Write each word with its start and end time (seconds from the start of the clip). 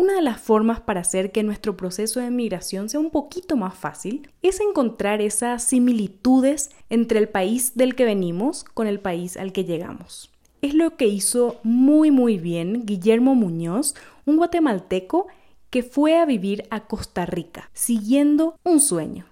una 0.00 0.14
de 0.14 0.22
las 0.22 0.40
formas 0.40 0.80
para 0.80 1.02
hacer 1.02 1.30
que 1.30 1.42
nuestro 1.42 1.76
proceso 1.76 2.20
de 2.20 2.30
migración 2.30 2.88
sea 2.88 2.98
un 2.98 3.10
poquito 3.10 3.54
más 3.54 3.74
fácil 3.74 4.30
es 4.40 4.58
encontrar 4.58 5.20
esas 5.20 5.62
similitudes 5.62 6.70
entre 6.88 7.18
el 7.18 7.28
país 7.28 7.72
del 7.74 7.94
que 7.94 8.06
venimos 8.06 8.64
con 8.64 8.86
el 8.86 8.98
país 8.98 9.36
al 9.36 9.52
que 9.52 9.66
llegamos. 9.66 10.30
Es 10.62 10.72
lo 10.72 10.96
que 10.96 11.06
hizo 11.06 11.60
muy 11.64 12.10
muy 12.10 12.38
bien 12.38 12.86
Guillermo 12.86 13.34
Muñoz, 13.34 13.94
un 14.24 14.38
guatemalteco 14.38 15.26
que 15.68 15.82
fue 15.82 16.16
a 16.16 16.24
vivir 16.24 16.64
a 16.70 16.86
Costa 16.86 17.26
Rica, 17.26 17.68
siguiendo 17.74 18.56
un 18.64 18.80
sueño. 18.80 19.26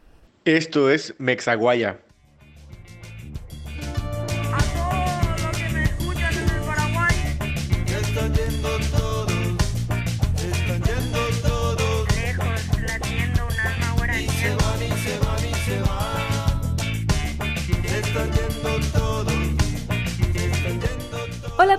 Esto 0.45 0.91
es 0.91 1.15
Mexaguaya, 1.17 2.01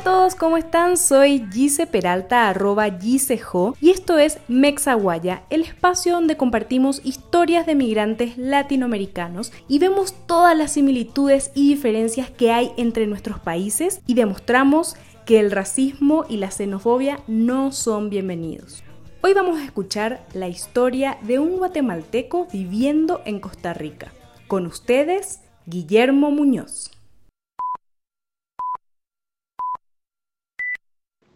todos, 0.09 0.33
¿cómo 0.33 0.57
están? 0.57 0.97
Soy 0.97 1.45
Gise 1.51 1.85
Peralta, 1.85 2.49
arroba 2.49 2.89
Gisejo, 2.89 3.75
y 3.79 3.91
esto 3.91 4.17
es 4.17 4.39
Mexaguaya, 4.47 5.43
el 5.51 5.61
espacio 5.61 6.13
donde 6.13 6.35
compartimos 6.35 6.99
historias 7.03 7.67
de 7.67 7.75
migrantes 7.75 8.35
latinoamericanos 8.35 9.53
y 9.67 9.77
vemos 9.77 10.15
todas 10.25 10.57
las 10.57 10.71
similitudes 10.71 11.51
y 11.53 11.69
diferencias 11.69 12.31
que 12.31 12.51
hay 12.51 12.71
entre 12.75 13.05
nuestros 13.05 13.37
países 13.37 14.01
y 14.07 14.15
demostramos 14.15 14.95
que 15.27 15.39
el 15.39 15.51
racismo 15.51 16.25
y 16.27 16.37
la 16.37 16.49
xenofobia 16.49 17.19
no 17.27 17.71
son 17.71 18.09
bienvenidos. 18.09 18.81
Hoy 19.21 19.35
vamos 19.35 19.59
a 19.59 19.63
escuchar 19.63 20.25
la 20.33 20.47
historia 20.47 21.19
de 21.21 21.37
un 21.37 21.59
guatemalteco 21.59 22.47
viviendo 22.51 23.21
en 23.25 23.39
Costa 23.39 23.75
Rica. 23.75 24.11
Con 24.47 24.65
ustedes, 24.65 25.41
Guillermo 25.67 26.31
Muñoz. 26.31 26.98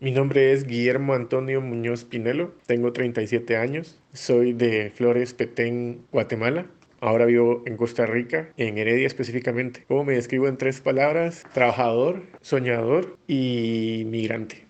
Mi 0.04 0.12
nombre 0.12 0.52
es 0.52 0.68
Guillermo 0.68 1.14
Antonio 1.14 1.62
Muñoz 1.62 2.04
Pinelo, 2.04 2.54
tengo 2.66 2.92
37 2.92 3.56
años, 3.56 4.02
soy 4.12 4.52
de 4.52 4.92
Flores 4.94 5.34
Petén, 5.34 6.02
Guatemala. 6.12 6.66
Ahora 7.00 7.24
vivo 7.24 7.64
en 7.66 7.78
Costa 7.78 8.06
Rica, 8.06 8.50
en 8.58 8.78
Heredia 8.78 9.08
específicamente. 9.08 9.86
¿Cómo 9.88 10.04
me 10.04 10.16
describo 10.16 10.50
en 10.50 10.58
tres 10.58 10.82
palabras? 10.82 11.46
Trabajador, 11.54 12.24
soñador 12.42 13.18
y 13.30 14.04
migrante. 14.08 14.68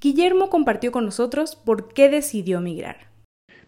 Guillermo 0.00 0.48
compartió 0.48 0.92
con 0.92 1.06
nosotros 1.06 1.56
por 1.56 1.92
qué 1.92 2.08
decidió 2.08 2.60
migrar. 2.60 3.08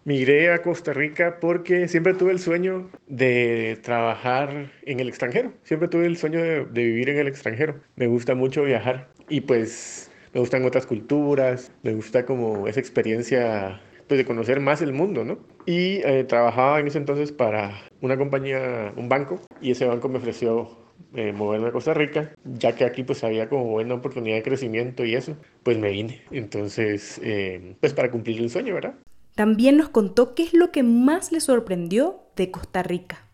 Migré 0.05 0.53
a 0.53 0.61
Costa 0.61 0.93
Rica 0.93 1.41
porque 1.41 1.89
siempre 1.89 2.13
tuve 2.13 2.31
el 2.31 2.39
sueño 2.39 2.89
de 3.07 3.79
trabajar 3.81 4.71
en 4.83 5.01
el 5.01 5.09
extranjero. 5.09 5.51
Siempre 5.63 5.89
tuve 5.89 6.05
el 6.05 6.15
sueño 6.15 6.41
de, 6.41 6.63
de 6.63 6.83
vivir 6.85 7.09
en 7.09 7.17
el 7.17 7.27
extranjero. 7.27 7.81
Me 7.97 8.07
gusta 8.07 8.33
mucho 8.33 8.63
viajar 8.63 9.09
y 9.27 9.41
pues 9.41 10.09
me 10.35 10.41
gustan 10.41 10.65
otras 10.65 10.85
culturas, 10.85 11.71
me 11.81 11.93
gusta 11.93 12.25
como 12.25 12.67
esa 12.67 12.81
experiencia 12.81 13.79
pues, 14.05 14.17
de 14.17 14.25
conocer 14.25 14.59
más 14.59 14.81
el 14.81 14.91
mundo, 14.91 15.23
¿no? 15.23 15.37
Y 15.65 16.01
eh, 16.03 16.25
trabajaba 16.27 16.81
en 16.81 16.87
ese 16.87 16.97
entonces 16.97 17.31
para 17.31 17.71
una 18.01 18.17
compañía, 18.17 18.91
un 18.97 19.07
banco, 19.07 19.39
y 19.61 19.71
ese 19.71 19.85
banco 19.85 20.09
me 20.09 20.17
ofreció 20.17 20.77
eh, 21.13 21.31
moverme 21.31 21.69
a 21.69 21.71
Costa 21.71 21.93
Rica, 21.93 22.33
ya 22.43 22.75
que 22.75 22.83
aquí 22.83 23.03
pues 23.03 23.23
había 23.23 23.47
como 23.47 23.63
buena 23.63 23.95
oportunidad 23.95 24.35
de 24.35 24.43
crecimiento 24.43 25.05
y 25.05 25.15
eso, 25.15 25.37
pues 25.63 25.77
me 25.77 25.89
vine. 25.89 26.21
Entonces, 26.31 27.17
eh, 27.23 27.77
pues 27.79 27.93
para 27.93 28.11
cumplir 28.11 28.41
el 28.41 28.49
sueño, 28.49 28.73
¿verdad? 28.73 28.95
También 29.35 29.77
nos 29.77 29.87
contó 29.87 30.35
qué 30.35 30.43
es 30.43 30.53
lo 30.53 30.69
que 30.69 30.83
más 30.83 31.31
le 31.31 31.39
sorprendió 31.39 32.19
de 32.35 32.51
Costa 32.51 32.83
Rica. 32.83 33.25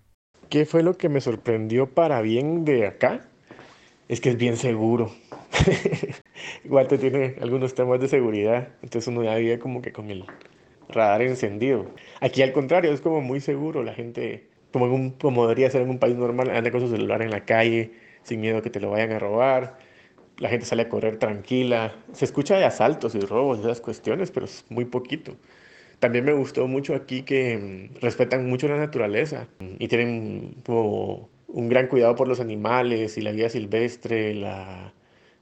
¿Qué 0.49 0.67
fue 0.67 0.83
lo 0.83 0.95
que 0.97 1.09
me 1.09 1.19
sorprendió 1.19 1.87
para 1.87 2.21
bien 2.21 2.63
de 2.63 2.85
acá? 2.85 3.21
Es 4.07 4.21
que 4.21 4.29
es 4.29 4.37
bien 4.37 4.57
seguro. 4.57 5.11
Guate 6.65 6.97
tiene 6.97 7.35
algunos 7.41 7.73
temas 7.73 7.99
de 7.99 8.07
seguridad, 8.07 8.69
entonces 8.81 9.07
uno 9.07 9.23
ya 9.23 9.35
vive 9.35 9.59
como 9.59 9.81
que 9.81 9.91
con 9.91 10.09
el 10.09 10.25
radar 10.89 11.21
encendido. 11.21 11.87
Aquí 12.19 12.41
al 12.41 12.53
contrario, 12.53 12.91
es 12.91 13.01
como 13.01 13.21
muy 13.21 13.39
seguro, 13.41 13.83
la 13.83 13.93
gente, 13.93 14.47
como, 14.71 15.17
como 15.17 15.43
debería 15.43 15.69
ser 15.69 15.81
en 15.81 15.89
un 15.89 15.99
país 15.99 16.15
normal, 16.15 16.49
anda 16.49 16.71
con 16.71 16.81
su 16.81 16.89
celular 16.89 17.21
en 17.21 17.31
la 17.31 17.45
calle, 17.45 17.91
sin 18.23 18.41
miedo 18.41 18.57
a 18.57 18.61
que 18.61 18.69
te 18.69 18.79
lo 18.79 18.91
vayan 18.91 19.11
a 19.11 19.19
robar. 19.19 19.77
La 20.37 20.49
gente 20.49 20.65
sale 20.65 20.83
a 20.83 20.89
correr 20.89 21.17
tranquila. 21.19 21.95
Se 22.13 22.25
escucha 22.25 22.57
de 22.57 22.65
asaltos 22.65 23.15
y 23.15 23.19
robos, 23.19 23.59
esas 23.59 23.81
cuestiones, 23.81 24.31
pero 24.31 24.45
es 24.45 24.65
muy 24.69 24.85
poquito. 24.85 25.35
También 25.99 26.25
me 26.25 26.33
gustó 26.33 26.67
mucho 26.67 26.95
aquí 26.95 27.23
que 27.23 27.57
mm, 27.57 28.01
respetan 28.01 28.49
mucho 28.49 28.67
la 28.67 28.77
naturaleza 28.77 29.47
y 29.79 29.87
tienen 29.87 30.55
como 30.65 31.29
un 31.47 31.69
gran 31.69 31.87
cuidado 31.87 32.15
por 32.15 32.27
los 32.27 32.39
animales 32.39 33.17
y 33.17 33.21
la 33.21 33.31
vida 33.31 33.49
silvestre, 33.49 34.33
la, 34.33 34.93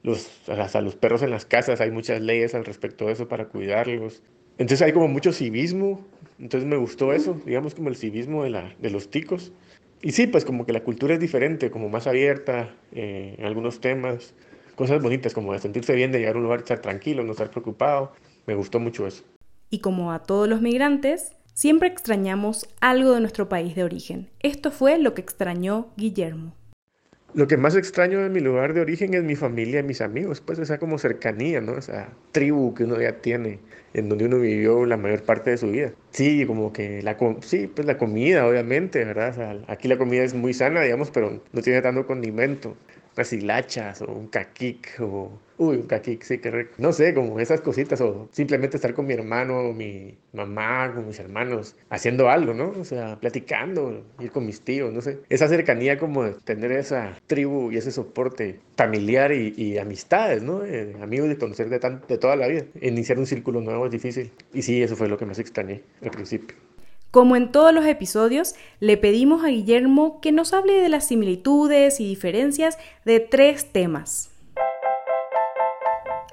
los, 0.04 0.30
hasta 0.50 0.82
los 0.82 0.96
perros 0.96 1.22
en 1.22 1.30
las 1.30 1.46
casas, 1.46 1.82
hay 1.82 1.92
muchas 1.92 2.22
leyes 2.22 2.56
al 2.56 2.66
respecto 2.66 3.06
de 3.06 3.14
eso 3.14 3.28
para 3.28 3.48
cuidarlos. 3.48 4.22
Entonces 4.58 4.82
hay 4.86 4.92
como 4.92 5.08
mucho 5.08 5.32
civismo, 5.32 6.06
entonces 6.38 6.68
me 6.68 6.78
gustó 6.78 7.14
eso, 7.14 7.42
digamos 7.46 7.76
como 7.76 7.90
el 7.90 7.96
civismo 7.96 8.44
de, 8.44 8.50
la, 8.50 8.76
de 8.80 8.90
los 8.90 9.10
ticos. 9.10 9.52
Y 10.02 10.12
sí, 10.12 10.28
pues 10.28 10.46
como 10.46 10.66
que 10.66 10.74
la 10.74 10.84
cultura 10.84 11.14
es 11.14 11.20
diferente, 11.20 11.72
como 11.72 11.90
más 11.90 12.08
abierta 12.08 12.74
eh, 12.94 13.36
en 13.38 13.46
algunos 13.46 13.82
temas, 13.82 14.34
cosas 14.76 15.02
bonitas 15.02 15.34
como 15.34 15.52
de 15.54 15.60
sentirse 15.60 15.94
bien, 15.94 16.12
de 16.12 16.20
llegar 16.20 16.36
a 16.36 16.38
un 16.38 16.44
lugar, 16.44 16.60
estar 16.60 16.80
tranquilo, 16.80 17.24
no 17.24 17.32
estar 17.32 17.50
preocupado. 17.52 18.14
Me 18.48 18.56
gustó 18.56 18.80
mucho 18.80 19.06
eso. 19.06 19.24
Y 19.70 19.80
como 19.80 20.12
a 20.12 20.24
todos 20.24 20.48
los 20.48 20.62
migrantes, 20.62 21.34
siempre 21.54 21.90
extrañamos 21.90 22.68
algo 22.80 23.14
de 23.14 23.20
nuestro 23.20 23.50
país 23.50 23.76
de 23.76 23.84
origen. 23.84 24.30
Esto 24.40 24.72
fue 24.72 24.98
lo 24.98 25.14
que 25.14 25.22
extrañó 25.22 25.90
Guillermo. 25.98 26.56
Lo 27.34 27.48
que 27.48 27.58
más 27.58 27.76
extraño 27.76 28.20
de 28.20 28.30
mi 28.30 28.40
lugar 28.40 28.74
de 28.74 28.82
origen 28.82 29.14
es 29.14 29.24
mi 29.24 29.36
familia 29.36 29.82
y 29.82 29.84
mis 29.84 30.02
amigos, 30.02 30.42
pues 30.42 30.58
esa 30.60 30.80
como 30.80 30.98
cercanía, 30.98 31.62
¿no? 31.62 31.78
Esa 31.78 32.10
tribu 32.32 32.74
que 32.74 32.86
uno 32.86 33.00
ya 33.00 33.22
tiene, 33.22 33.60
en 33.94 34.10
donde 34.10 34.26
uno 34.26 34.40
vivió 34.40 34.86
la 34.86 34.98
mayor 34.98 35.24
parte 35.24 35.52
de 35.52 35.58
su 35.58 35.70
vida. 35.70 35.94
Sí, 36.12 36.46
como 36.48 36.74
que 36.74 37.04
la, 37.04 37.18
sí, 37.42 37.68
pues 37.68 37.86
la 37.86 37.98
comida, 37.98 38.48
obviamente, 38.48 39.06
¿verdad? 39.06 39.64
aquí 39.68 39.88
la 39.88 39.98
comida 39.98 40.24
es 40.24 40.34
muy 40.34 40.54
sana, 40.54 40.82
digamos, 40.82 41.12
pero 41.12 41.44
no 41.52 41.62
tiene 41.62 41.82
tanto 41.82 42.08
condimento 42.08 42.76
unas 43.20 43.34
hilachas 43.34 44.02
o 44.02 44.12
un 44.14 44.28
caquic 44.28 44.96
o... 45.02 45.32
Uy, 45.58 45.76
un 45.76 45.88
caquic, 45.88 46.24
sí, 46.24 46.38
qué 46.38 46.52
rico. 46.52 46.72
No 46.78 46.94
sé, 46.94 47.14
como 47.14 47.38
esas 47.38 47.60
cositas 47.60 48.00
o 48.00 48.30
simplemente 48.32 48.78
estar 48.78 48.94
con 48.94 49.06
mi 49.06 49.14
hermano 49.14 49.60
o 49.60 49.74
mi 49.74 50.18
mamá, 50.32 50.94
con 50.96 51.06
mis 51.06 51.20
hermanos, 51.20 51.76
haciendo 51.90 52.30
algo, 52.30 52.54
¿no? 52.54 52.70
O 52.80 52.86
sea, 52.86 53.20
platicando, 53.20 54.06
ir 54.22 54.32
con 54.32 54.46
mis 54.46 54.62
tíos, 54.62 54.94
no 54.94 55.02
sé. 55.02 55.20
Esa 55.28 55.50
cercanía 55.50 56.00
como 56.00 56.24
de 56.24 56.36
tener 56.46 56.72
esa 56.72 57.20
tribu 57.28 57.72
y 57.72 57.78
ese 57.78 57.92
soporte 57.92 58.62
familiar 58.78 59.34
y, 59.34 59.78
amistades, 59.78 60.42
¿no? 60.42 60.64
Eh, 60.64 60.96
amigos 61.02 61.28
de 61.28 61.38
conocer 61.38 61.68
de, 61.68 61.80
de 62.08 62.18
toda 62.18 62.38
la 62.38 62.48
vida. 62.48 62.64
Iniciar 62.80 63.20
un 63.20 63.26
círculo 63.26 63.60
nuevo 63.60 63.86
es 63.86 63.92
difícil. 63.92 64.32
Y 64.54 64.62
sí, 64.62 64.82
eso 64.82 64.96
fue 64.96 65.10
lo 65.10 65.18
que 65.18 65.26
más 65.26 65.40
extrañé 65.40 65.84
al 66.02 66.12
principio. 66.12 66.56
Como 67.12 67.36
en 67.36 67.52
todos 67.52 67.74
los 67.74 67.88
episodios, 67.88 68.54
le 68.80 68.96
pedimos 68.96 69.44
a 69.44 69.48
Guillermo 69.48 70.22
que 70.22 70.32
nos 70.32 70.54
hable 70.54 70.74
de 70.74 70.90
las 70.90 71.08
similitudes 71.08 72.00
y 72.00 72.08
diferencias 72.08 72.78
de 73.04 73.20
tres 73.20 73.72
temas. 73.72 74.30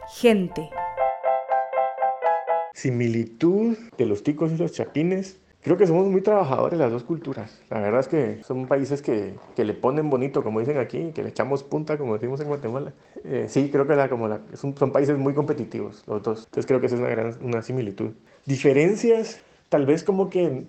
Gente. 0.09 0.69
Similitud 2.75 3.79
de 3.97 4.05
los 4.05 4.23
ticos 4.23 4.53
y 4.53 4.59
los 4.59 4.73
chapines. 4.73 5.41
Creo 5.63 5.79
que 5.79 5.87
somos 5.87 6.09
muy 6.09 6.21
trabajadores 6.21 6.79
las 6.79 6.93
dos 6.93 7.05
culturas. 7.05 7.59
La 7.71 7.81
verdad 7.81 8.01
es 8.01 8.09
que 8.09 8.43
son 8.45 8.67
países 8.67 9.01
que, 9.01 9.35
le 9.57 9.73
ponen 9.73 10.11
bonito, 10.11 10.45
como 10.45 10.61
dicen 10.61 10.77
aquí, 10.77 11.11
que 11.15 11.23
le 11.23 11.31
echamos 11.31 11.65
punta, 11.65 11.97
como 11.97 12.13
decimos 12.13 12.39
en 12.41 12.49
Guatemala. 12.49 12.93
Eh, 13.25 13.47
sí, 13.49 13.71
creo 13.73 13.87
que 13.87 13.97
la, 13.97 14.11
como 14.11 14.29
son, 14.53 14.75
países 14.93 15.17
muy 15.17 15.33
competitivos 15.33 16.05
los 16.07 16.23
dos. 16.23 16.45
Entonces 16.45 16.67
creo 16.67 16.81
que 16.81 16.87
esa 16.87 16.97
es 16.97 17.01
una 17.01 17.11
gran 17.11 17.35
una 17.43 17.63
similitud. 17.63 18.11
Diferencias, 18.45 19.41
tal 19.69 19.87
vez 19.87 20.05
como 20.05 20.31
que 20.31 20.67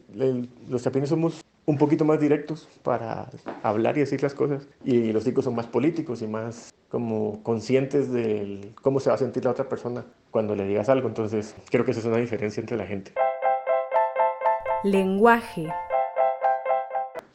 los 0.70 0.84
chapines 0.84 1.10
somos 1.10 1.44
un 1.66 1.78
poquito 1.78 2.06
más 2.06 2.20
directos 2.20 2.70
para 2.82 3.30
hablar 3.62 3.98
y 3.98 4.00
decir 4.00 4.24
las 4.24 4.34
cosas 4.34 4.68
y 4.86 5.12
los 5.12 5.26
chicos 5.26 5.44
son 5.44 5.56
más 5.56 5.68
políticos 5.68 6.22
y 6.22 6.28
más 6.28 6.74
como 6.90 7.44
conscientes 7.44 8.12
de 8.12 8.72
cómo 8.82 9.02
se 9.02 9.10
va 9.10 9.16
a 9.16 9.20
sentir 9.20 9.44
la 9.44 9.52
otra 9.52 9.68
persona 9.68 10.06
cuando 10.32 10.56
le 10.56 10.66
digas 10.66 10.88
algo. 10.88 11.10
Entonces 11.10 11.56
creo 11.70 11.84
que 11.84 11.92
esa 11.92 12.00
es 12.00 12.06
una 12.06 12.18
diferencia 12.18 12.62
entre 12.62 12.78
la 12.78 12.86
gente. 12.86 13.12
Lenguaje. 14.84 15.68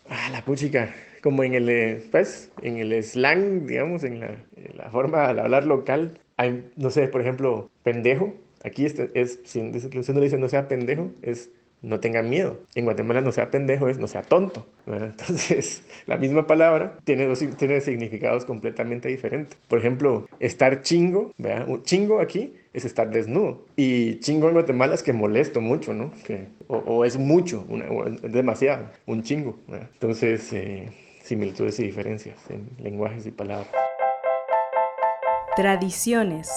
Ah, 0.09 0.31
la 0.31 0.43
puchica. 0.43 0.94
Como 1.23 1.44
en 1.44 1.55
el, 1.55 1.69
eh, 1.69 2.09
pues, 2.11 2.50
en 2.62 2.79
el 2.79 3.03
slang, 3.05 3.67
digamos, 3.67 4.03
en 4.03 4.20
la, 4.20 4.26
en 4.56 4.76
la 4.76 4.91
forma 4.91 5.32
de 5.32 5.41
hablar 5.41 5.67
local, 5.67 6.19
hay, 6.37 6.69
no 6.76 6.91
sé, 6.91 7.06
por 7.06 7.20
ejemplo, 7.20 7.70
pendejo 7.85 8.35
Aquí 8.64 8.87
este 8.87 9.11
es, 9.14 9.41
si 9.44 9.61
uno 9.61 9.73
le 9.73 10.20
dice 10.20 10.38
no 10.38 10.49
sea 10.49 10.69
pendejo, 10.69 11.11
es 11.23 11.50
no 11.82 11.99
tengan 11.99 12.31
miedo. 12.31 12.61
En 12.75 12.85
Guatemala 12.85 13.20
no 13.20 13.32
sea 13.32 13.50
pendejo 13.50 13.88
es 13.88 13.99
no 13.99 14.06
sea 14.06 14.23
tonto. 14.23 14.67
Entonces, 14.87 15.82
la 16.06 16.17
misma 16.17 16.47
palabra 16.47 16.97
tiene, 17.05 17.26
dos, 17.26 17.44
tiene 17.59 17.81
significados 17.81 18.44
completamente 18.44 19.09
diferentes. 19.09 19.59
Por 19.69 19.81
ejemplo, 19.81 20.26
estar 20.38 20.82
chingo, 20.82 21.32
Un 21.67 21.82
chingo 21.82 22.20
aquí 22.20 22.55
es 22.73 22.85
estar 22.85 23.11
desnudo. 23.11 23.67
Y 23.76 24.20
chingo 24.20 24.49
en 24.49 24.55
Guatemala 24.55 24.94
es 24.94 25.03
que 25.03 25.12
molesto 25.12 25.61
mucho, 25.61 25.93
¿no? 25.93 26.12
Que, 26.25 26.47
o, 26.69 27.05
es 27.05 27.19
mucho, 27.19 27.67
es 28.23 28.32
demasiado, 28.32 28.88
un 29.06 29.23
chingo. 29.23 29.59
Entonces, 29.69 30.53
eh, 30.53 30.88
similitudes 31.23 31.79
y 31.81 31.85
diferencias 31.85 32.38
en 32.49 32.70
lenguajes 32.79 33.26
y 33.26 33.32
palabras. 33.32 33.69
Tradiciones. 35.56 36.49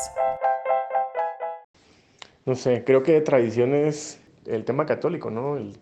No 2.45 2.56
sé, 2.56 2.83
creo 2.83 3.03
que 3.03 3.21
tradiciones, 3.21 4.19
el 4.45 4.65
tema 4.65 4.86
católico, 4.86 5.31
¿no? 5.31 5.57
El, 5.57 5.77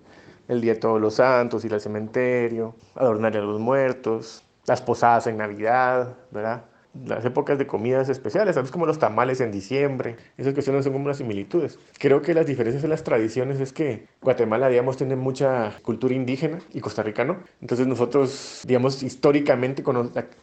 el 0.48 0.62
día 0.62 0.74
de 0.76 0.80
todos 0.80 1.00
los 1.02 1.16
santos, 1.16 1.66
ir 1.66 1.74
al 1.74 1.82
cementerio, 1.82 2.76
adornar 2.96 3.36
a 3.38 3.42
los 3.42 3.60
muertos, 3.60 4.44
las 4.66 4.82
posadas 4.82 5.28
en 5.28 5.38
Navidad, 5.38 6.16
¿verdad? 6.32 6.66
las 7.06 7.26
épocas 7.26 7.58
de 7.58 7.66
comidas 7.66 8.08
especiales, 8.10 8.56
tal 8.56 8.70
como 8.70 8.86
los 8.86 9.00
tamales 9.00 9.42
en 9.42 9.52
diciembre, 9.52 10.16
esas 10.38 10.54
cuestiones 10.54 10.84
son 10.84 10.94
como 10.94 11.06
unas 11.06 11.18
similitudes. 11.18 11.80
Creo 11.98 12.22
que 12.22 12.36
las 12.36 12.46
diferencias 12.46 12.84
en 12.84 12.92
las 12.92 13.04
tradiciones 13.04 13.60
es 13.60 13.74
que 13.74 14.08
Guatemala, 14.22 14.70
digamos, 14.70 14.98
tiene 14.98 15.16
mucha 15.16 15.74
cultura 15.82 16.14
indígena 16.14 16.60
y 16.72 16.82
Costa 16.82 17.02
Rica 17.02 17.26
no. 17.26 17.40
Entonces 17.62 17.88
nosotros, 17.88 18.62
digamos, 18.68 19.02
históricamente 19.02 19.84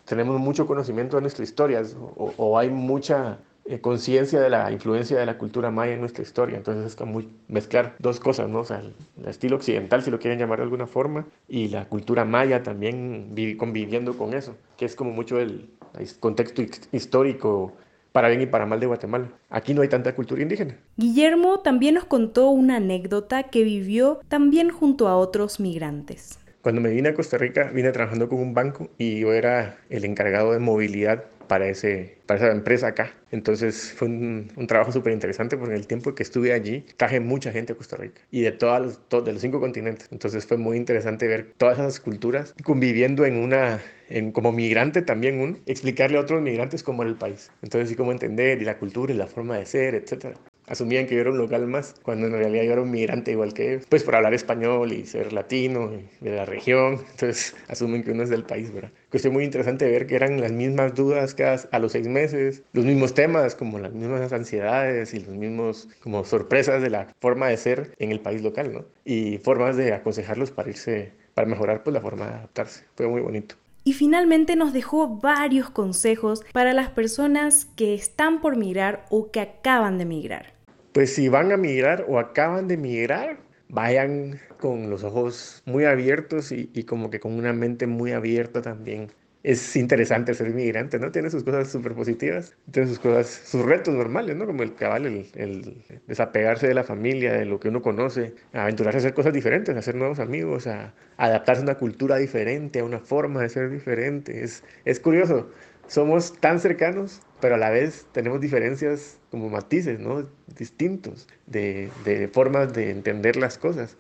tenemos 0.05 0.41
mucho 0.41 0.67
conocimiento 0.67 1.17
de 1.17 1.23
nuestra 1.23 1.45
historia 1.45 1.83
o 2.17 2.59
hay 2.59 2.69
mucha 2.69 3.39
eh, 3.71 3.81
conciencia 3.81 4.41
de 4.41 4.51
la 4.51 4.73
influencia 4.73 5.17
de 5.17 5.25
la 5.25 5.39
cultura 5.39 5.71
maya 5.71 5.93
en 5.93 6.01
nuestra 6.01 6.25
historia. 6.25 6.57
Entonces 6.57 6.87
es 6.87 6.97
como 6.97 7.23
mezclar 7.47 7.95
dos 8.01 8.19
cosas, 8.19 8.49
¿no? 8.49 8.61
O 8.61 8.65
sea, 8.65 8.81
el, 8.81 8.95
estilo 9.29 9.55
occidental, 9.55 10.03
si 10.03 10.11
lo 10.11 10.19
quieren 10.19 10.41
llamar 10.41 10.59
de 10.59 10.65
alguna 10.65 10.89
forma, 10.89 11.25
y 11.49 11.69
la 11.69 11.89
cultura 11.89 12.25
maya 12.25 12.65
también 12.65 13.33
conviviendo 13.57 14.19
con 14.19 14.35
eso, 14.35 14.57
que 14.77 14.87
es 14.87 14.97
como 14.97 15.13
mucho 15.13 15.39
el, 15.39 15.71
contexto 16.19 16.63
histórico 16.91 17.73
para 18.11 18.29
bien 18.29 18.41
y 18.41 18.47
para 18.47 18.67
mal 18.67 18.81
de 18.81 18.87
Guatemala. 18.87 19.29
Aquí 19.51 19.73
no 19.73 19.83
hay 19.83 19.89
tanta 19.89 20.17
cultura 20.17 20.43
indígena. 20.43 20.77
Guillermo 20.97 21.61
también 21.61 21.95
nos 21.95 22.07
contó 22.07 22.51
una 22.51 22.77
anécdota 22.77 23.45
que 23.45 23.63
vivió 23.63 24.19
también 24.27 24.71
junto 24.71 25.07
a 25.07 25.17
otros 25.17 25.61
migrantes. 25.61 26.41
Cuando 26.63 26.81
me 26.81 26.91
vine 26.91 27.11
a 27.11 27.15
Costa 27.15 27.39
Rica, 27.39 27.71
vine 27.73 27.93
trabajando 27.93 28.29
con 28.29 28.41
un 28.41 28.53
banco 28.53 28.89
y 28.99 29.21
yo 29.21 29.33
era 29.33 29.79
el 29.91 30.05
encargado 30.05 30.53
de 30.53 30.59
movilidad 30.59 31.25
para, 31.51 31.67
ese, 31.67 32.19
para 32.27 32.39
esa 32.39 32.53
empresa 32.53 32.87
acá. 32.87 33.13
Entonces 33.33 33.93
fue 33.97 34.07
un, 34.07 34.53
trabajo 34.69 34.93
súper 34.93 35.13
interesante 35.13 35.57
porque 35.57 35.75
en 35.75 35.81
el 35.81 35.89
tiempo 35.89 36.15
que 36.15 36.23
estuve 36.23 36.53
allí 36.53 36.85
traje 36.97 37.19
mucha 37.19 37.51
gente 37.51 37.73
a 37.73 37.77
Costa 37.77 37.97
Rica 37.97 38.21
y 38.31 38.43
de, 38.43 38.53
todas 38.53 39.01
de 39.11 39.33
los 39.33 39.43
cinco 39.43 39.59
continentes. 39.59 40.07
Entonces 40.13 40.47
fue 40.47 40.59
muy 40.59 40.77
interesante 40.77 41.27
ver 41.27 41.53
todas 41.57 41.81
esas 41.81 41.99
culturas 41.99 42.55
conviviendo 42.63 43.25
en 43.25 43.37
una, 43.37 43.81
en, 44.09 44.31
como 44.31 44.53
migrante 44.53 45.03
también, 45.03 45.41
un, 45.41 45.59
explicarle 45.67 46.19
a 46.19 46.21
otros 46.21 46.41
migrantes 46.41 46.85
cómo 46.85 47.03
era 47.03 47.11
el 47.11 47.19
país. 47.19 47.51
Entonces 47.63 47.89
sí 47.89 47.97
cómo 47.97 48.13
entender 48.13 48.63
y 48.63 48.65
la 48.65 48.79
cultura 48.79 49.13
y 49.13 49.17
la 49.17 49.27
forma 49.27 49.59
de 49.59 49.67
ser, 49.67 49.97
etcétera 49.97 50.37
asumían 50.71 51.07
que 51.07 51.17
yo 51.17 51.21
era 51.21 51.31
un 51.31 51.39
local 51.39 51.67
más, 51.67 51.97
cuando 52.03 52.29
en 52.29 52.33
realidad 52.33 52.63
yo 52.65 52.73
era 52.73 52.83
un 52.83 52.91
migrante 52.91 53.33
igual 53.33 53.53
que 53.53 53.73
ellos, 53.75 53.87
pues 53.89 54.05
por 54.05 54.15
hablar 54.15 54.33
español 54.33 54.93
y 54.93 55.05
ser 55.05 55.33
latino 55.33 55.91
y 55.93 56.25
de 56.25 56.37
la 56.37 56.45
región, 56.47 56.95
entonces 57.11 57.55
asumen 57.69 58.03
que 58.03 58.13
uno 58.13 58.23
es 58.23 58.31
del 58.31 58.45
país, 58.45 58.73
¿verdad? 58.73 58.91
Fue 59.11 59.31
muy 59.31 59.45
interesante 59.45 59.91
ver 59.91 60.07
que 60.07 60.15
eran 60.15 60.41
las 60.41 60.53
mismas 60.53 60.95
dudas 60.95 61.35
que 61.35 61.45
a 61.45 61.79
los 61.81 61.93
seis 61.93 62.07
meses, 62.07 62.63
los 62.73 62.85
mismos 62.85 63.13
temas, 63.13 63.57
como 63.57 63.79
las 63.79 63.93
mismas 63.93 64.33
ansiedades 64.33 65.13
y 65.13 65.21
los 65.21 65.35
mismos 65.35 65.89
como 66.01 66.25
sorpresas 66.25 66.81
de 66.81 66.91
la 66.91 67.09
forma 67.21 67.49
de 67.49 67.57
ser 67.57 67.95
en 67.99 68.13
el 68.13 68.21
país 68.21 68.43
local, 68.43 68.73
¿no? 68.73 68.85
Y 69.05 69.39
formas 69.39 69.77
de 69.77 69.93
aconsejarlos 69.93 70.53
para 70.53 70.71
irse, 70.71 71.13
para 71.35 71.49
mejorar 71.49 71.83
pues 71.83 71.93
la 71.93 72.01
forma 72.01 72.27
de 72.27 72.35
adaptarse. 72.35 72.85
Fue 72.95 73.09
muy 73.09 73.21
bonito. 73.21 73.57
Y 73.83 73.95
finalmente 73.95 74.57
nos 74.57 74.73
dejó 74.73 75.09
varios 75.09 75.71
consejos 75.71 76.45
para 76.53 76.75
las 76.75 76.91
personas 76.91 77.67
que 77.77 77.95
están 77.95 78.41
por 78.41 78.57
migrar 78.57 79.07
o 79.11 79.31
que 79.31 79.41
acaban 79.41 79.99
de 79.99 80.05
migrar 80.05 80.60
pues 80.93 81.15
si 81.15 81.29
van 81.29 81.53
a 81.53 81.57
migrar 81.57 82.05
o 82.09 82.19
acaban 82.19 82.69
de 82.69 82.77
migrar, 82.77 83.39
vayan 83.69 84.41
con 84.59 84.91
los 84.91 85.05
ojos 85.05 85.63
muy 85.65 85.85
abiertos 85.85 86.53
y, 86.53 86.67
como 86.85 87.11
que 87.11 87.21
con 87.21 87.33
una 87.33 87.53
mente 87.53 87.87
muy 87.87 88.13
abierta 88.13 88.63
también. 88.63 89.11
Es 89.43 89.75
interesante 89.75 90.35
ser 90.35 90.49
inmigrante, 90.49 90.99
¿no? 90.99 91.11
Tiene 91.13 91.31
sus 91.31 91.45
cosas 91.45 91.71
súper 91.71 91.95
positivas, 91.95 92.55
tiene 92.71 92.89
sus 92.89 92.99
cosas, 92.99 93.27
sus 93.27 93.65
retos 93.65 93.95
normales, 93.95 94.37
¿no? 94.37 94.45
Como 94.45 94.63
el 94.63 94.75
cabal, 94.75 95.07
el, 95.07 95.27
el, 95.35 95.83
desapegarse 96.07 96.69
de 96.69 96.75
la 96.75 96.85
familia, 96.85 97.33
de 97.33 97.47
lo 97.47 97.59
que 97.59 97.69
uno 97.69 97.81
conoce, 97.81 98.35
aventurarse 98.53 98.99
a 98.99 99.01
hacer 99.01 99.15
cosas 99.15 99.33
diferentes, 99.33 99.75
a 99.75 99.79
hacer 99.79 99.95
nuevos 99.95 100.19
amigos, 100.19 100.67
a, 100.67 100.93
adaptarse 101.17 101.63
a 101.63 101.65
una 101.65 101.77
cultura 101.77 102.17
diferente, 102.17 102.81
a 102.81 102.85
una 102.85 102.99
forma 102.99 103.41
de 103.41 103.49
ser 103.49 103.71
diferente. 103.71 104.45
Es, 104.45 104.63
es 104.85 105.01
curioso, 105.01 105.51
somos 105.87 106.39
tan 106.39 106.61
cercanos, 106.61 107.23
pero 107.41 107.57
a 107.57 107.59
la 107.59 107.71
vez 107.71 108.07
tenemos 108.13 108.41
diferencias 108.41 109.19
como 109.31 109.49
matices, 109.49 109.99
¿no? 109.99 110.29
Distintos 110.57 111.29
de, 111.47 111.91
de, 112.05 112.29
formas 112.29 112.73
de 112.73 112.91
entender 112.91 113.37
las 113.37 113.59
cosas. 113.59 113.97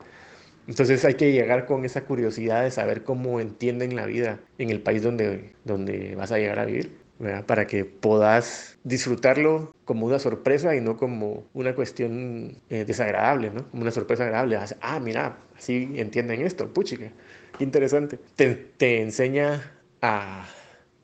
Entonces 0.66 1.04
hay 1.04 1.14
que 1.14 1.32
llegar 1.32 1.66
con 1.66 1.84
esa 1.84 2.02
curiosidad 2.04 2.62
de 2.62 2.70
saber 2.70 3.02
cómo 3.02 3.40
entienden 3.40 3.96
la 3.96 4.06
vida 4.06 4.40
en 4.58 4.70
el 4.70 4.80
país 4.80 5.02
donde, 5.02 5.54
donde 5.64 6.14
vas 6.14 6.32
a 6.32 6.38
llegar 6.38 6.58
a 6.58 6.64
vivir, 6.64 6.98
¿verdad? 7.18 7.44
para 7.44 7.66
que 7.66 7.84
puedas 7.84 8.78
disfrutarlo 8.84 9.74
como 9.84 10.06
una 10.06 10.18
sorpresa 10.18 10.76
y 10.76 10.80
no 10.80 10.96
como 10.96 11.44
una 11.54 11.74
cuestión 11.74 12.58
eh, 12.68 12.84
desagradable, 12.84 13.50
¿no? 13.50 13.68
Como 13.70 13.82
una 13.82 13.90
sorpresa 13.90 14.24
agradable. 14.24 14.58
Ah, 14.80 15.00
mira, 15.00 15.38
así 15.56 15.90
entienden 15.96 16.42
esto, 16.42 16.72
puchica, 16.72 17.10
qué 17.58 17.64
interesante. 17.64 18.18
Te, 18.36 18.54
te 18.54 19.02
enseña 19.02 19.72
a 20.02 20.46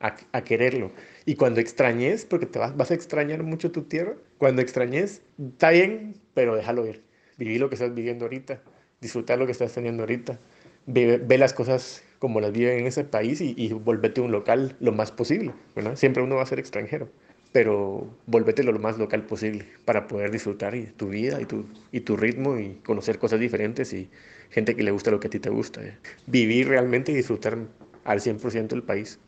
a, 0.01 0.43
quererlo. 0.43 0.93
Y 1.27 1.35
cuando 1.35 1.61
extrañes, 1.61 2.25
porque 2.25 2.47
te 2.47 2.59
vas, 2.59 2.77
vas 2.77 2.91
a 2.91 2.95
extrañar 2.95 3.43
mucho 3.43 3.73
tu 3.73 3.83
tierra, 3.83 4.15
cuando 4.39 4.63
extrañes, 4.63 5.23
está 5.39 5.71
bien, 5.71 6.15
pero 6.35 6.57
déjalo 6.57 6.87
ir. 6.87 7.03
Viví 7.37 7.59
lo 7.59 7.69
que 7.69 7.75
estás 7.75 7.95
viviendo 7.95 8.25
ahorita, 8.25 8.63
disfrutar 9.01 9.39
lo 9.39 9.45
que 9.45 9.53
estás 9.53 9.75
teniendo 9.75 10.05
ahorita, 10.05 10.39
ve, 10.87 11.39
las 11.39 11.53
cosas 11.53 12.03
como 12.19 12.41
las 12.41 12.53
viven 12.53 12.79
en 12.79 12.87
ese 12.87 13.05
país 13.05 13.41
y, 13.41 13.55
y 13.57 13.73
volvete 13.73 14.21
un 14.21 14.33
local 14.33 14.77
lo 14.81 14.93
más 14.93 15.13
posible. 15.13 15.53
Siempre 15.95 16.23
uno 16.23 16.37
va 16.37 16.43
a 16.43 16.47
ser 16.47 16.61
extranjero, 16.61 17.11
pero 17.53 18.07
volvete 18.27 18.63
lo 18.63 18.79
más 18.79 18.99
local 18.99 19.25
posible 19.27 19.67
para 19.85 20.07
poder 20.07 20.31
disfrutar 20.31 20.75
y, 20.75 20.85
tu 20.87 21.09
vida 21.09 21.41
y 21.41 21.47
tu, 21.47 21.67
y 21.91 22.01
tu 22.01 22.17
ritmo 22.17 22.59
y 22.59 22.75
conocer 22.85 23.19
cosas 23.19 23.41
diferentes 23.41 23.93
y 23.93 24.11
gente 24.51 24.77
que 24.77 24.83
le 24.83 24.91
gusta 24.91 25.11
lo 25.11 25.21
que 25.21 25.27
a 25.29 25.31
ti 25.31 25.41
te 25.41 25.51
gusta. 25.51 25.83
¿eh? 25.83 25.97
Vivir 26.27 26.69
realmente 26.69 27.13
y 27.13 27.15
disfrutar 27.15 27.59
al 28.05 28.21
100% 28.21 28.73
el 28.75 28.83
país. 28.83 29.19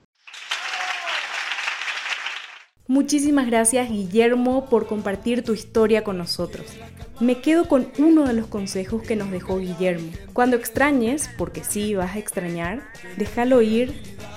Muchísimas 2.89 3.47
gracias 3.47 3.91
Guillermo 3.91 4.65
por 4.71 4.87
compartir 4.87 5.45
tu 5.45 5.53
historia 5.53 6.03
con 6.05 6.17
nosotros. 6.17 6.65
Me 7.21 7.43
quedo 7.43 7.69
con 7.69 7.89
uno 7.99 8.27
de 8.27 8.33
los 8.33 8.47
consejos 8.47 9.03
que 9.03 9.15
nos 9.15 9.31
dejó 9.31 9.59
Guillermo. 9.59 10.11
Cuando 10.33 10.57
extrañes, 10.57 11.29
porque 11.37 11.63
sí 11.63 11.95
vas 11.95 12.17
a 12.17 12.19
extrañar, 12.19 12.81
déjalo 13.19 13.61
ir 13.61 13.93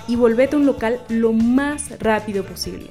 y 0.06 0.16
volvete 0.16 0.56
a 0.56 0.58
un 0.58 0.66
local 0.66 1.00
lo 1.08 1.32
más 1.32 1.98
rápido 1.98 2.44
posible. 2.44 2.90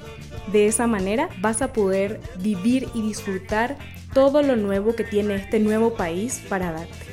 De 0.51 0.65
esa 0.65 0.87
manera 0.87 1.29
vas 1.41 1.61
a 1.61 1.73
poder 1.73 2.19
vivir 2.39 2.87
y 2.95 3.03
disfrutar 3.03 3.77
todo 4.15 4.41
lo 4.41 4.55
nuevo 4.55 4.95
que 4.95 5.03
tiene 5.03 5.35
este 5.35 5.59
nuevo 5.59 5.93
país 5.93 6.41
para 6.49 6.71
darte. 6.71 7.05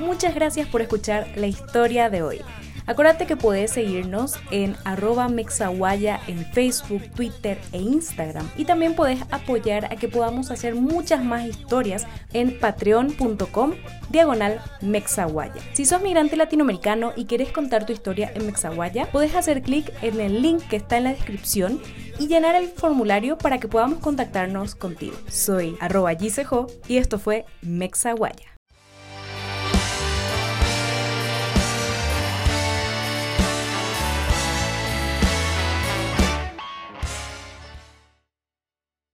Muchas 0.00 0.34
gracias 0.34 0.66
por 0.66 0.82
escuchar 0.82 1.28
la 1.36 1.46
historia 1.46 2.10
de 2.10 2.22
hoy. 2.22 2.40
Acuérdate 2.86 3.26
que 3.26 3.36
puedes 3.36 3.70
seguirnos 3.70 4.38
en 4.50 4.76
arroba 4.84 5.28
mexaguaya 5.28 6.20
en 6.26 6.44
Facebook, 6.46 7.02
Twitter 7.14 7.58
e 7.72 7.78
Instagram. 7.78 8.48
Y 8.56 8.64
también 8.64 8.94
puedes 8.94 9.20
apoyar 9.30 9.86
a 9.86 9.96
que 9.96 10.08
podamos 10.08 10.50
hacer 10.50 10.74
muchas 10.74 11.24
más 11.24 11.46
historias 11.46 12.06
en 12.32 12.58
patreon.com 12.58 13.72
diagonal 14.10 14.60
mexaguaya. 14.80 15.60
Si 15.72 15.84
sos 15.84 16.02
migrante 16.02 16.36
latinoamericano 16.36 17.12
y 17.16 17.24
quieres 17.26 17.52
contar 17.52 17.86
tu 17.86 17.92
historia 17.92 18.30
en 18.34 18.46
Mexaguaya, 18.46 19.08
puedes 19.10 19.34
hacer 19.34 19.62
clic 19.62 19.92
en 20.02 20.20
el 20.20 20.42
link 20.42 20.62
que 20.68 20.76
está 20.76 20.98
en 20.98 21.04
la 21.04 21.10
descripción 21.10 21.80
y 22.18 22.28
llenar 22.28 22.54
el 22.54 22.68
formulario 22.68 23.38
para 23.38 23.58
que 23.58 23.68
podamos 23.68 23.98
contactarnos 24.00 24.74
contigo. 24.74 25.16
Soy 25.28 25.76
arroba 25.80 26.12
y 26.12 26.96
esto 26.96 27.18
fue 27.18 27.44
Mexaguaya. 27.62 28.51